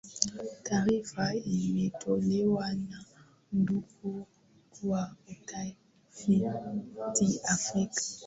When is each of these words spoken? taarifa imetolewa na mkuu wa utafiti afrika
taarifa 0.63 1.35
imetolewa 1.35 2.73
na 2.73 3.05
mkuu 3.53 4.25
wa 4.83 5.15
utafiti 5.31 7.39
afrika 7.43 8.01